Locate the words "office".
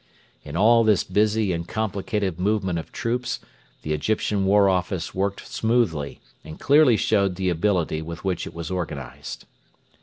4.67-5.13